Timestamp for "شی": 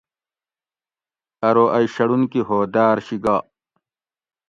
3.05-3.17